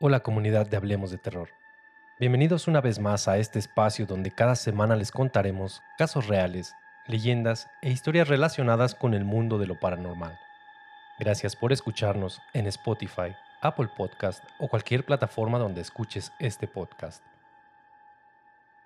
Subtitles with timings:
[0.00, 1.48] Hola comunidad de Hablemos de Terror.
[2.20, 6.76] Bienvenidos una vez más a este espacio donde cada semana les contaremos casos reales,
[7.08, 10.38] leyendas e historias relacionadas con el mundo de lo paranormal.
[11.18, 17.24] Gracias por escucharnos en Spotify, Apple Podcast o cualquier plataforma donde escuches este podcast.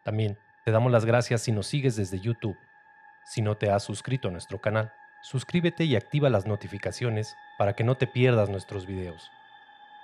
[0.04, 2.56] También te damos las gracias si nos sigues desde YouTube.
[3.26, 7.84] Si no te has suscrito a nuestro canal, suscríbete y activa las notificaciones para que
[7.84, 9.30] no te pierdas nuestros videos.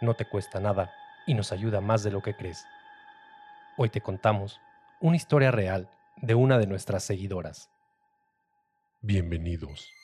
[0.02, 0.92] No te cuesta nada
[1.28, 2.66] y nos ayuda más de lo que crees.
[3.76, 4.60] Hoy te contamos
[4.98, 7.70] una historia real de una de nuestras seguidoras.
[9.02, 9.97] Bienvenidos.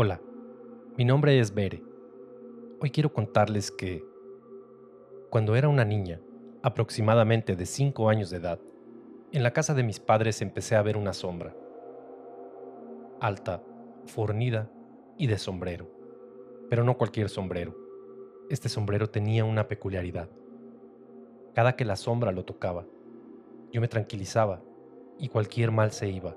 [0.00, 0.20] Hola,
[0.96, 1.82] mi nombre es Bere.
[2.80, 4.04] Hoy quiero contarles que
[5.28, 6.20] cuando era una niña,
[6.62, 8.60] aproximadamente de 5 años de edad,
[9.32, 11.52] en la casa de mis padres empecé a ver una sombra.
[13.18, 13.60] Alta,
[14.06, 14.70] fornida
[15.16, 15.90] y de sombrero.
[16.70, 17.74] Pero no cualquier sombrero.
[18.50, 20.28] Este sombrero tenía una peculiaridad.
[21.56, 22.86] Cada que la sombra lo tocaba,
[23.72, 24.62] yo me tranquilizaba
[25.18, 26.36] y cualquier mal se iba.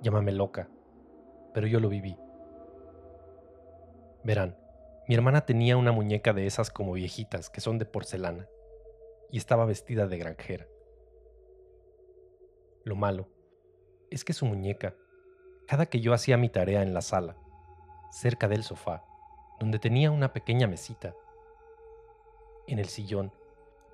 [0.00, 0.68] Llámame loca,
[1.58, 2.16] pero yo lo viví.
[4.22, 4.56] Verán,
[5.08, 8.46] mi hermana tenía una muñeca de esas como viejitas que son de porcelana
[9.32, 10.68] y estaba vestida de granjera.
[12.84, 13.28] Lo malo
[14.08, 14.94] es que su muñeca,
[15.66, 17.36] cada que yo hacía mi tarea en la sala,
[18.12, 19.04] cerca del sofá,
[19.58, 21.12] donde tenía una pequeña mesita,
[22.68, 23.32] en el sillón,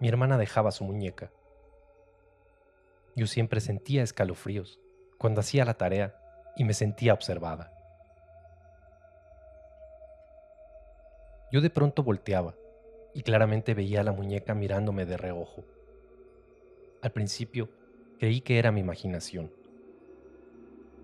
[0.01, 1.33] mi hermana dejaba su muñeca.
[3.17, 4.81] Yo siempre sentía escalofríos
[5.17, 6.21] cuando hacía la tarea
[6.57, 7.73] y me sentía observada.
[11.51, 12.55] Yo de pronto volteaba
[13.15, 15.65] y claramente veía a la muñeca mirándome de reojo.
[17.01, 17.69] Al principio
[18.19, 19.53] creí que era mi imaginación.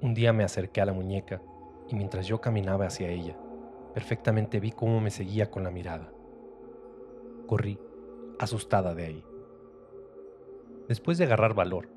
[0.01, 1.41] Un día me acerqué a la muñeca
[1.89, 3.37] y mientras yo caminaba hacia ella,
[3.95, 6.11] perfectamente vi cómo me seguía con la mirada.
[7.47, 7.79] Corrí,
[8.39, 9.25] asustada de ahí.
[10.89, 11.89] Después de agarrar valor,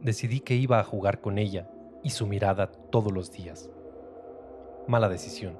[0.00, 1.70] decidí que iba a jugar con ella
[2.02, 3.70] y su mirada todos los días.
[4.86, 5.58] Mala decisión.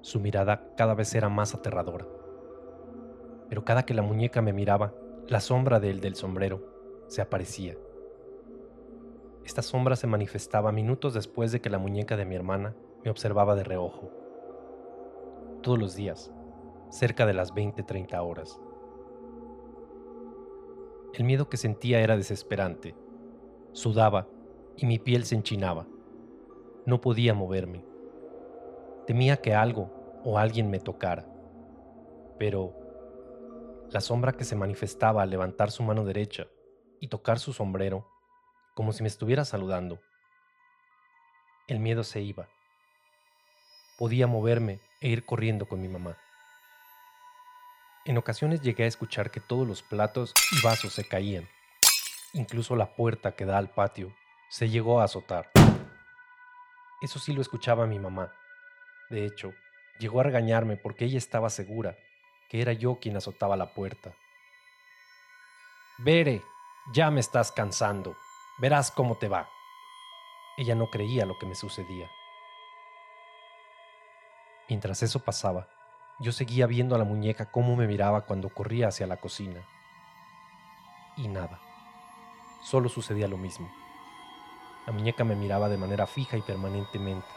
[0.00, 2.06] Su mirada cada vez era más aterradora.
[3.48, 4.94] Pero cada que la muñeca me miraba,
[5.26, 6.62] la sombra del del sombrero
[7.08, 7.76] se aparecía.
[9.44, 13.54] Esta sombra se manifestaba minutos después de que la muñeca de mi hermana me observaba
[13.54, 14.10] de reojo.
[15.62, 16.30] Todos los días,
[16.90, 18.60] cerca de las 20-30 horas.
[21.14, 22.94] El miedo que sentía era desesperante.
[23.72, 24.26] Sudaba
[24.76, 25.86] y mi piel se enchinaba.
[26.86, 27.84] No podía moverme.
[29.06, 31.26] Temía que algo o alguien me tocara.
[32.38, 32.74] Pero
[33.90, 36.46] la sombra que se manifestaba al levantar su mano derecha
[37.00, 38.06] y tocar su sombrero,
[38.74, 40.00] como si me estuviera saludando,
[41.66, 42.48] el miedo se iba.
[43.98, 46.16] Podía moverme e ir corriendo con mi mamá.
[48.04, 51.48] En ocasiones llegué a escuchar que todos los platos y vasos se caían.
[52.34, 54.14] Incluso la puerta que da al patio
[54.50, 55.50] se llegó a azotar.
[57.00, 58.32] Eso sí lo escuchaba mi mamá.
[59.08, 59.54] De hecho,
[59.98, 61.96] llegó a regañarme porque ella estaba segura
[62.48, 64.12] que era yo quien azotaba la puerta.
[65.98, 66.42] Bere,
[66.92, 68.16] ya me estás cansando.
[68.58, 69.48] Verás cómo te va.
[70.56, 72.10] Ella no creía lo que me sucedía.
[74.68, 75.68] Mientras eso pasaba,
[76.20, 79.66] yo seguía viendo a la muñeca cómo me miraba cuando corría hacia la cocina.
[81.16, 81.60] Y nada,
[82.62, 83.70] solo sucedía lo mismo.
[84.86, 87.28] La muñeca me miraba de manera fija y permanentemente.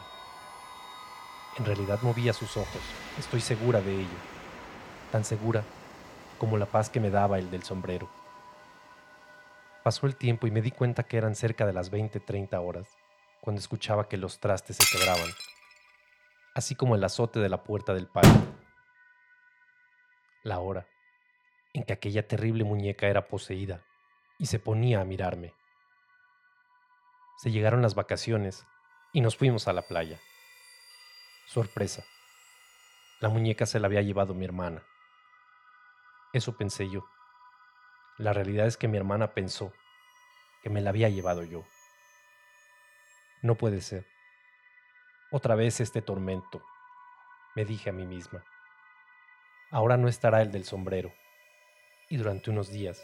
[1.58, 2.80] En realidad movía sus ojos,
[3.18, 4.18] estoy segura de ello,
[5.10, 5.62] tan segura
[6.38, 8.08] como la paz que me daba el del sombrero.
[9.84, 12.88] Pasó el tiempo y me di cuenta que eran cerca de las 20-30 horas,
[13.40, 15.28] cuando escuchaba que los trastes se quebraban
[16.54, 18.42] así como el azote de la puerta del patio.
[20.42, 20.86] La hora
[21.72, 23.84] en que aquella terrible muñeca era poseída
[24.38, 25.54] y se ponía a mirarme.
[27.38, 28.64] Se llegaron las vacaciones
[29.12, 30.18] y nos fuimos a la playa.
[31.46, 32.04] Sorpresa.
[33.20, 34.82] La muñeca se la había llevado mi hermana.
[36.32, 37.04] Eso pensé yo.
[38.16, 39.72] La realidad es que mi hermana pensó
[40.62, 41.64] que me la había llevado yo.
[43.42, 44.06] No puede ser.
[45.30, 46.62] Otra vez este tormento,
[47.54, 48.44] me dije a mí misma.
[49.70, 51.12] Ahora no estará el del sombrero.
[52.08, 53.02] Y durante unos días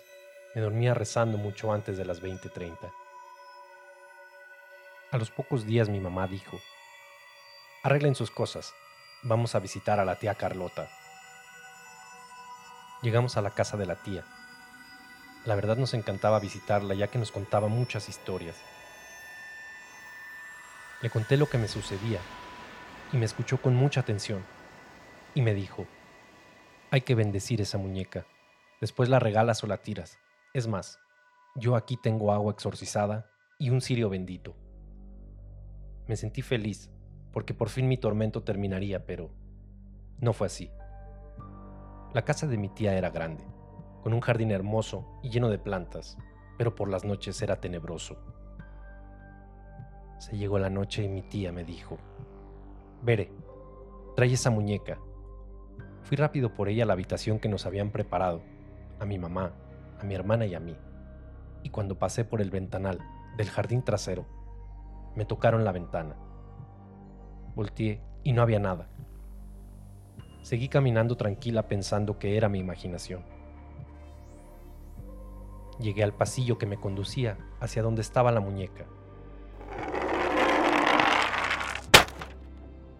[0.54, 2.90] me dormía rezando mucho antes de las 20:30.
[5.10, 6.60] A los pocos días mi mamá dijo,
[7.82, 8.72] arreglen sus cosas,
[9.22, 10.88] vamos a visitar a la tía Carlota.
[13.02, 14.24] Llegamos a la casa de la tía.
[15.44, 18.56] La verdad nos encantaba visitarla ya que nos contaba muchas historias.
[21.00, 22.20] Le conté lo que me sucedía
[23.12, 24.44] y me escuchó con mucha atención
[25.34, 25.86] y me dijo,
[26.90, 28.26] hay que bendecir esa muñeca,
[28.80, 30.18] después la regalas o la tiras.
[30.54, 30.98] Es más,
[31.56, 34.56] yo aquí tengo agua exorcizada y un cirio bendito.
[36.06, 36.90] Me sentí feliz
[37.32, 39.30] porque por fin mi tormento terminaría, pero
[40.20, 40.70] no fue así.
[42.14, 43.44] La casa de mi tía era grande,
[44.02, 46.16] con un jardín hermoso y lleno de plantas,
[46.56, 48.16] pero por las noches era tenebroso.
[50.18, 51.98] Se llegó la noche y mi tía me dijo,
[53.02, 53.30] Vere,
[54.16, 54.98] trae esa muñeca.
[56.02, 58.42] Fui rápido por ella a la habitación que nos habían preparado,
[58.98, 59.52] a mi mamá,
[60.00, 60.76] a mi hermana y a mí.
[61.62, 62.98] Y cuando pasé por el ventanal
[63.36, 64.26] del jardín trasero,
[65.14, 66.16] me tocaron la ventana.
[67.54, 68.88] Volteé y no había nada.
[70.42, 73.22] Seguí caminando tranquila pensando que era mi imaginación.
[75.80, 78.86] Llegué al pasillo que me conducía hacia donde estaba la muñeca.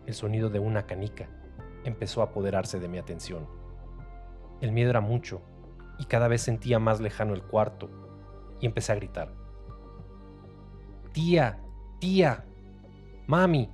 [0.08, 1.28] el sonido de una canica
[1.84, 3.46] empezó a apoderarse de mi atención.
[4.62, 5.42] El miedo era mucho
[5.98, 7.90] y cada vez sentía más lejano el cuarto
[8.60, 9.32] y empecé a gritar.
[11.12, 11.60] Tía,
[11.98, 12.44] tía,
[13.26, 13.70] mami.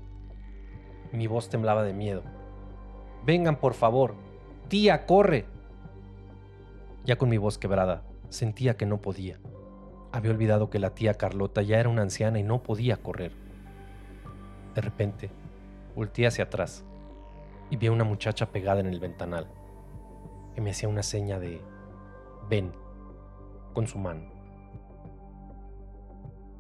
[1.13, 2.23] Mi voz temblaba de miedo.
[3.25, 4.15] Vengan, por favor.
[4.69, 5.47] Tía, corre.
[7.05, 9.39] Ya con mi voz quebrada, sentía que no podía.
[10.13, 13.33] Había olvidado que la tía Carlota ya era una anciana y no podía correr.
[14.75, 15.31] De repente,
[15.95, 16.85] Volté hacia atrás
[17.71, 19.47] y vi a una muchacha pegada en el ventanal,
[20.55, 21.61] que me hacía una seña de
[22.49, 22.73] ven
[23.73, 24.33] con su mano.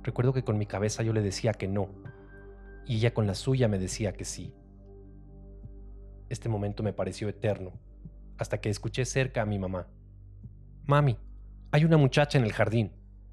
[0.02, 1.88] Recuerdo que con mi cabeza yo le decía que no,
[2.86, 4.54] y ella con la suya me decía que sí.
[6.28, 7.72] Este momento me pareció eterno,
[8.38, 9.86] hasta que escuché cerca a mi mamá.
[10.86, 11.18] Mami,
[11.70, 12.92] hay una muchacha en el jardín.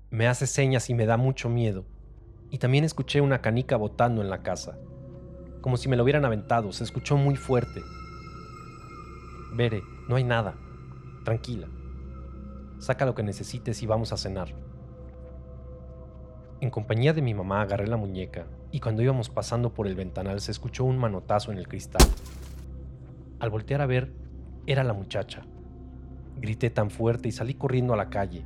[0.10, 1.86] Me hace señas y me da mucho miedo.
[2.50, 4.78] Y también escuché una canica botando en la casa
[5.62, 6.72] como si me lo hubieran aventado.
[6.74, 7.82] Se escuchó muy fuerte.
[9.54, 10.56] Bere, no hay nada.
[11.24, 11.68] Tranquila.
[12.82, 14.56] Saca lo que necesites y vamos a cenar.
[16.62, 20.42] En compañía de mi mamá agarré la muñeca y cuando íbamos pasando por el ventanal
[20.42, 22.02] se escuchó un manotazo en el cristal.
[23.40, 24.12] Al voltear a ver,
[24.66, 25.44] era la muchacha.
[26.38, 28.46] Grité tan fuerte y salí corriendo a la calle.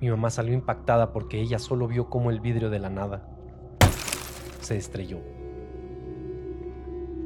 [0.00, 3.26] Mi mamá salió impactada porque ella solo vio cómo el vidrio de la nada
[4.60, 5.20] se estrelló.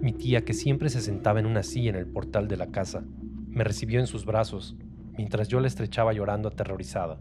[0.00, 3.02] Mi tía, que siempre se sentaba en una silla en el portal de la casa,
[3.48, 4.76] me recibió en sus brazos
[5.16, 7.18] mientras yo la estrechaba llorando aterrorizada.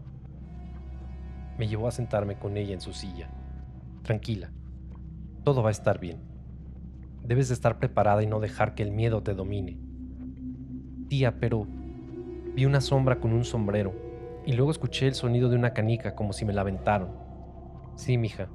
[1.58, 3.28] Me llevó a sentarme con ella en su silla.
[4.02, 4.50] Tranquila,
[5.42, 6.20] todo va a estar bien.
[7.24, 9.78] Debes de estar preparada y no dejar que el miedo te domine.
[11.08, 11.66] Tía, pero
[12.54, 14.09] vi una sombra con un sombrero
[14.46, 17.10] y luego escuché el sonido de una canica como si me la aventaron.
[17.94, 18.48] Sí, mija.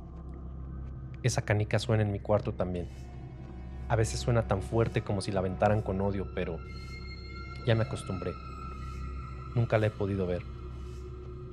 [1.22, 2.88] Esa canica suena en mi cuarto también.
[3.88, 6.58] A veces suena tan fuerte como si la aventaran con odio, pero
[7.68, 8.32] ya me acostumbré.
[9.54, 10.42] Nunca la he podido ver.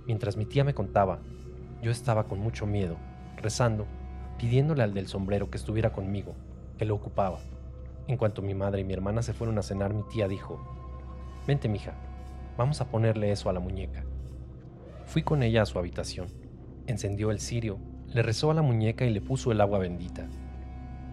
[0.07, 1.19] Mientras mi tía me contaba,
[1.83, 2.97] yo estaba con mucho miedo,
[3.37, 3.87] rezando,
[4.39, 6.35] pidiéndole al del sombrero que estuviera conmigo,
[6.79, 7.39] que lo ocupaba.
[8.09, 10.61] En cuanto mi madre y mi hermana se fueron a cenar, mi tía dijo,
[11.47, 11.93] Vente, mija,
[12.57, 14.05] vamos a ponerle eso a la muñeca.
[15.13, 16.29] Fui con ella a su habitación,
[16.87, 17.79] encendió el cirio,
[18.09, 20.27] le rezó a la muñeca y le puso el agua bendita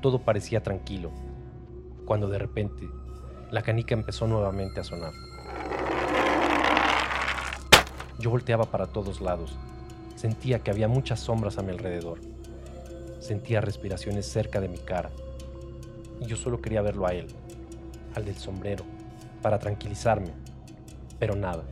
[0.02, 1.12] todo parecía tranquilo,
[2.06, 2.88] cuando de repente
[3.52, 5.12] la canica empezó nuevamente a sonar.
[8.20, 9.58] Yo volteaba para todos lados.
[10.16, 12.20] Sentía que había muchas sombras a mi alrededor.
[13.20, 15.10] Sentía respiraciones cerca de mi cara.
[16.20, 17.28] Y yo solo quería verlo a él,
[18.16, 18.84] al del sombrero,
[19.42, 20.32] para tranquilizarme.
[21.18, 21.64] Pero nada.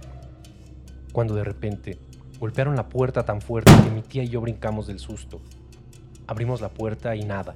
[1.12, 1.98] Cuando de repente
[2.39, 5.41] golpearon la puerta tan fuerte que mi tía y yo brincamos del susto.
[6.27, 7.56] Abrimos la puerta y nada.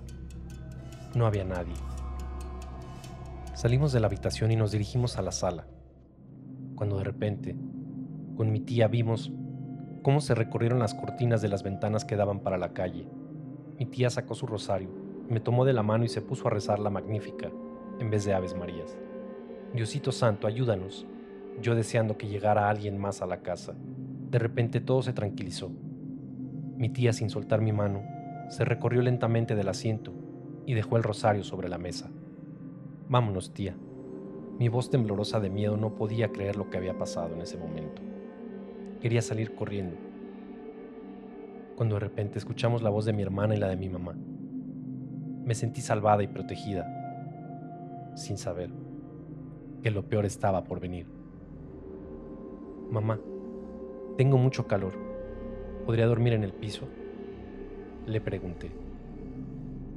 [1.14, 1.74] No había nadie.
[3.54, 5.68] Salimos de la habitación y nos dirigimos a la sala,
[6.76, 7.56] cuando de repente,
[8.36, 9.32] con mi tía vimos
[10.02, 13.08] cómo se recorrieron las cortinas de las ventanas que daban para la calle.
[13.78, 14.90] Mi tía sacó su rosario,
[15.30, 17.52] me tomó de la mano y se puso a rezar la magnífica,
[18.00, 18.98] en vez de Aves Marías.
[19.74, 21.06] Diosito Santo, ayúdanos.
[21.62, 23.74] Yo deseando que llegara alguien más a la casa.
[24.32, 25.70] De repente todo se tranquilizó.
[26.78, 28.02] Mi tía, sin soltar mi mano,
[28.48, 30.14] se recorrió lentamente del asiento
[30.66, 32.10] y dejó el rosario sobre la mesa.
[33.10, 33.76] Vámonos, tía.
[34.58, 38.02] Mi voz temblorosa de miedo no podía creer lo que había pasado en ese momento.
[39.02, 39.98] Quería salir corriendo.
[41.76, 44.16] Cuando de repente escuchamos la voz de mi hermana y la de mi mamá.
[45.44, 46.88] Me sentí salvada y protegida,
[48.16, 48.70] sin saber
[49.84, 51.08] que lo peor estaba por venir.
[52.90, 53.20] Mamá,
[54.18, 54.94] tengo mucho calor.
[55.86, 56.88] ¿Podría dormir en el piso?
[58.06, 58.72] Le pregunté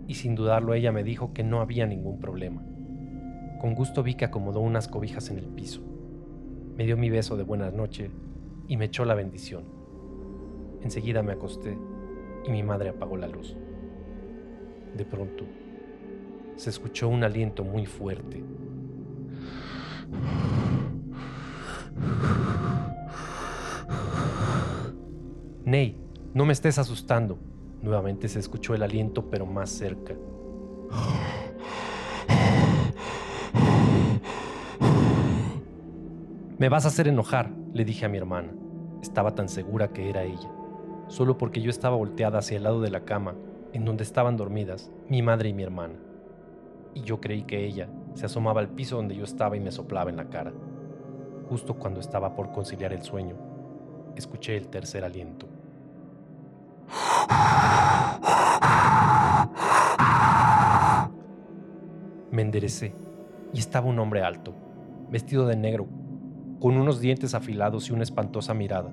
[0.07, 2.63] y sin dudarlo ella me dijo que no había ningún problema.
[3.61, 5.81] Con gusto vi que acomodó unas cobijas en el piso.
[6.77, 8.11] Me dio mi beso de buenas noches
[8.69, 9.65] y me echó la bendición.
[10.83, 11.79] Enseguida me acosté
[12.47, 13.57] y mi madre apagó la luz.
[14.95, 15.45] De pronto,
[16.57, 18.43] se escuchó un aliento muy fuerte.
[25.65, 25.97] Ney,
[26.35, 27.39] no me estés asustando,
[27.85, 30.15] Nuevamente se escuchó el aliento, pero más cerca.
[36.57, 38.55] Me vas a hacer enojar, le dije a mi hermana.
[39.03, 40.51] Estaba tan segura que era ella,
[41.09, 43.35] solo porque yo estaba volteada hacia el lado de la cama,
[43.75, 45.97] en donde estaban dormidas mi madre y mi hermana.
[46.95, 50.09] Y yo creí que ella se asomaba al piso donde yo estaba y me soplaba
[50.09, 50.55] en la cara.
[51.51, 53.35] Justo cuando estaba por conciliar el sueño,
[54.17, 55.54] escuché el tercer aliento.
[62.31, 62.95] Me enderecé
[63.53, 64.55] y estaba un hombre alto,
[65.11, 65.87] vestido de negro,
[66.61, 68.91] con unos dientes afilados y una espantosa mirada.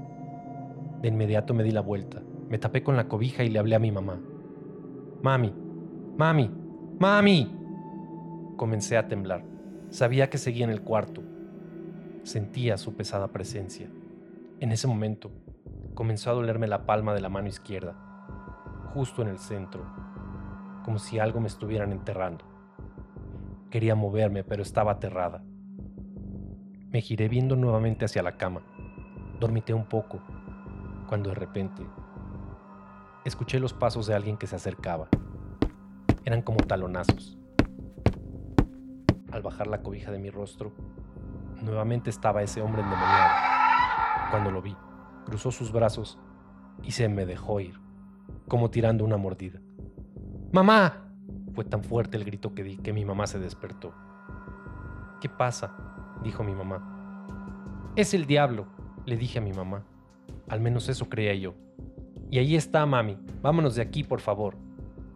[1.02, 3.80] De inmediato me di la vuelta, me tapé con la cobija y le hablé a
[3.80, 4.20] mi mamá.
[5.24, 5.54] Mami,
[6.18, 6.52] mami,
[7.00, 7.58] mami.
[8.58, 9.44] Comencé a temblar.
[9.90, 11.24] Sabía que seguía en el cuarto.
[12.24, 13.90] Sentía su pesada presencia.
[14.60, 15.32] En ese momento,
[16.02, 17.94] comenzó a dolerme la palma de la mano izquierda,
[18.92, 19.86] justo en el centro,
[20.84, 22.44] como si algo me estuvieran enterrando.
[23.70, 25.44] Quería moverme, pero estaba aterrada.
[26.90, 28.62] Me giré viendo nuevamente hacia la cama.
[29.40, 30.22] Dormité un poco,
[31.08, 31.86] cuando de repente
[33.24, 35.08] escuché los pasos de alguien que se acercaba.
[36.26, 37.38] Eran como talonazos.
[39.32, 40.72] Al bajar la cobija de mi rostro,
[41.62, 43.30] nuevamente estaba ese hombre endemoniado.
[44.32, 44.76] Cuando lo vi,
[45.26, 46.20] cruzó sus brazos
[46.84, 47.80] y se me dejó ir,
[48.48, 49.60] como tirando una mordida.
[50.52, 51.08] ¡Mamá!
[51.54, 53.94] Fue tan fuerte el grito que di que mi mamá se despertó.
[55.20, 55.76] ¿Qué pasa?
[56.24, 57.26] dijo mi mamá.
[57.96, 58.68] Es el diablo,
[59.06, 59.84] le dije a mi mamá.
[60.48, 61.56] Al menos eso creía yo.
[62.30, 63.18] Y ahí está, mami.
[63.42, 64.56] Vámonos de aquí, por favor.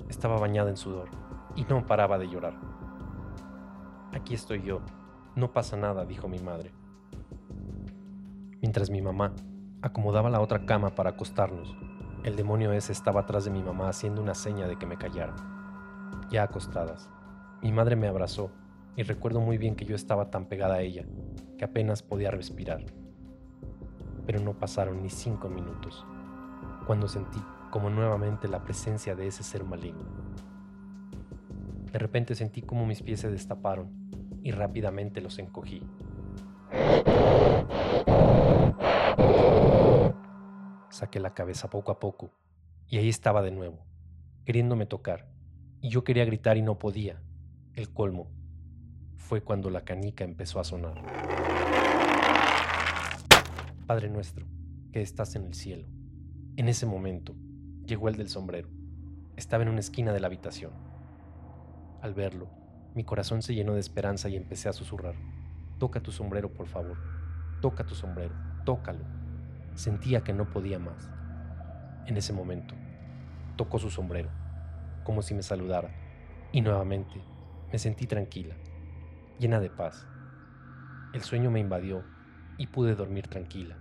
[0.09, 1.09] Estaba bañada en sudor
[1.55, 2.59] y no paraba de llorar.
[4.13, 4.81] Aquí estoy yo.
[5.35, 6.71] No pasa nada, dijo mi madre.
[8.61, 9.33] Mientras mi mamá
[9.85, 11.75] acomodaba la otra cama para acostarnos.
[12.23, 15.35] El demonio ese estaba atrás de mi mamá haciendo una seña de que me callara.
[16.29, 17.09] Ya acostadas,
[17.61, 18.51] Mi madre me abrazó
[18.95, 21.05] y recuerdo muy bien que yo estaba tan pegada a ella
[21.57, 22.83] que apenas podía respirar.
[24.25, 26.03] Pero no pasaron ni cinco minutos
[26.87, 27.39] cuando sentí
[27.69, 30.05] como nuevamente la presencia de ese ser maligno.
[31.91, 33.89] De repente sentí como mis pies se destaparon
[34.41, 35.83] y rápidamente los encogí.
[40.95, 42.31] Saqué la cabeza poco a poco
[42.87, 43.85] y ahí estaba de nuevo,
[44.45, 45.27] queriéndome tocar,
[45.81, 47.21] y yo quería gritar y no podía.
[47.73, 48.31] El colmo
[49.17, 51.03] fue cuando la canica empezó a sonar.
[53.85, 54.45] Padre nuestro,
[54.93, 55.85] que estás en el cielo.
[56.55, 57.35] En ese momento
[57.85, 58.69] llegó el del sombrero.
[59.35, 60.71] Estaba en una esquina de la habitación.
[62.01, 62.47] Al verlo,
[62.93, 65.15] mi corazón se llenó de esperanza y empecé a susurrar.
[65.77, 66.95] Toca tu sombrero, por favor.
[67.59, 68.33] Toca tu sombrero.
[68.63, 69.24] Tócalo.
[69.75, 71.09] Sentía que no podía más.
[72.05, 72.75] En ese momento,
[73.57, 74.29] tocó su sombrero,
[75.03, 75.89] como si me saludara,
[76.51, 77.21] y nuevamente
[77.71, 78.55] me sentí tranquila,
[79.37, 80.07] llena de paz.
[81.13, 82.03] El sueño me invadió
[82.57, 83.77] y pude dormir tranquila.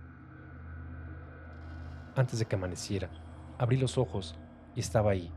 [2.15, 3.09] Antes de que amaneciera,
[3.57, 4.35] abrí los ojos
[4.75, 5.31] y estaba ahí,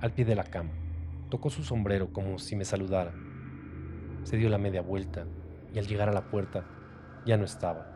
[0.00, 0.72] al pie de la cama.
[1.30, 3.14] Tocó su sombrero como si me saludara.
[4.24, 5.24] Se dio la media vuelta
[5.72, 6.64] y al llegar a la puerta
[7.24, 7.91] ya no estaba.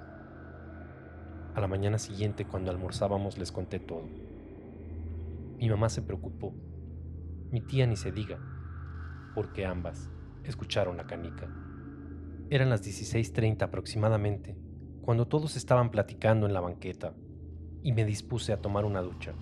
[1.56, 4.02] A la mañana siguiente, cuando almorzábamos, les conté todo.
[5.58, 6.52] Mi mamá se preocupó.
[7.50, 8.38] Mi tía ni se diga,
[9.34, 10.10] porque ambas
[10.44, 11.48] escucharon la canica.
[12.50, 14.54] Eran las 16.30 aproximadamente,
[15.00, 17.14] cuando todos estaban platicando en la banqueta,
[17.82, 19.32] y me dispuse a tomar una ducha.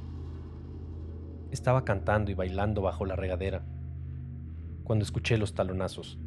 [1.50, 3.66] Estaba cantando y bailando bajo la regadera,
[4.85, 6.21] cuando escuché los talonazos.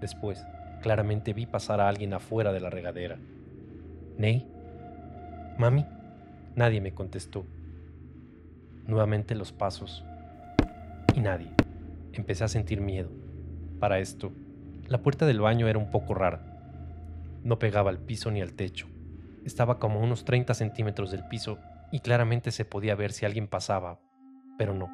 [0.00, 0.46] Después,
[0.80, 3.18] claramente vi pasar a alguien afuera de la regadera.
[4.16, 4.46] ¿Ney?
[5.58, 5.84] ¿Mami?
[6.56, 7.44] Nadie me contestó.
[8.86, 10.04] Nuevamente los pasos.
[11.14, 11.50] Y nadie.
[12.12, 13.10] Empecé a sentir miedo.
[13.78, 14.32] Para esto,
[14.88, 16.40] la puerta del baño era un poco rara.
[17.44, 18.86] No pegaba al piso ni al techo.
[19.44, 21.58] Estaba como a unos 30 centímetros del piso
[21.92, 23.98] y claramente se podía ver si alguien pasaba,
[24.58, 24.90] pero no.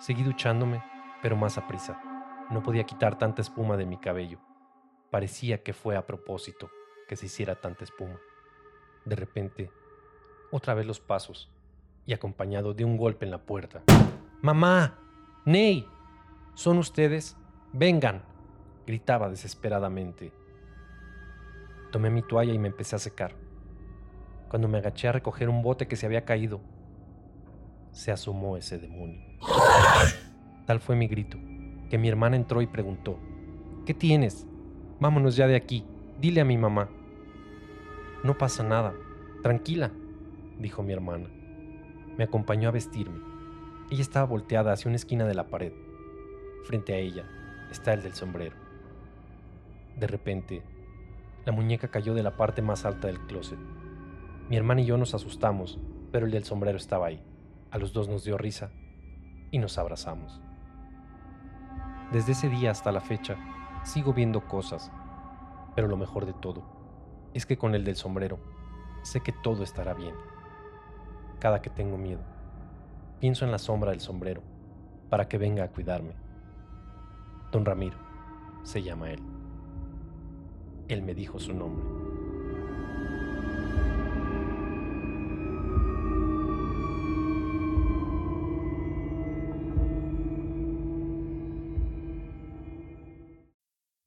[0.00, 0.82] Seguí duchándome,
[1.22, 1.98] pero más a prisa.
[2.50, 4.38] No podía quitar tanta espuma de mi cabello.
[5.10, 6.70] Parecía que fue a propósito
[7.08, 8.18] que se hiciera tanta espuma.
[9.04, 9.70] De repente,
[10.50, 11.50] otra vez los pasos
[12.06, 13.82] y acompañado de un golpe en la puerta.
[14.42, 14.98] ¡Mamá!
[15.46, 15.88] ¡Ney!
[16.54, 17.36] ¿Son ustedes?
[17.72, 18.22] ¡Vengan!
[18.86, 20.30] gritaba desesperadamente.
[21.90, 23.34] Tomé mi toalla y me empecé a secar.
[24.50, 26.60] Cuando me agaché a recoger un bote que se había caído,
[27.92, 29.22] se asomó ese demonio.
[30.66, 31.38] Tal fue mi grito
[31.94, 33.20] que mi hermana entró y preguntó,
[33.86, 34.48] ¿qué tienes?
[34.98, 35.84] Vámonos ya de aquí,
[36.20, 36.88] dile a mi mamá.
[38.24, 38.94] No pasa nada,
[39.44, 39.92] tranquila,
[40.58, 41.28] dijo mi hermana.
[42.18, 43.20] Me acompañó a vestirme.
[43.92, 45.72] Ella estaba volteada hacia una esquina de la pared.
[46.64, 47.26] Frente a ella
[47.70, 48.56] está el del sombrero.
[49.96, 50.64] De repente,
[51.44, 53.60] la muñeca cayó de la parte más alta del closet.
[54.48, 55.78] Mi hermana y yo nos asustamos,
[56.10, 57.22] pero el del sombrero estaba ahí.
[57.70, 58.72] A los dos nos dio risa
[59.52, 60.40] y nos abrazamos.
[62.14, 63.36] Desde ese día hasta la fecha,
[63.82, 64.92] sigo viendo cosas,
[65.74, 66.62] pero lo mejor de todo
[67.34, 68.38] es que con el del sombrero
[69.02, 70.14] sé que todo estará bien.
[71.40, 72.20] Cada que tengo miedo,
[73.18, 74.42] pienso en la sombra del sombrero
[75.10, 76.14] para que venga a cuidarme.
[77.50, 77.98] Don Ramiro,
[78.62, 79.20] se llama él.
[80.86, 82.03] Él me dijo su nombre.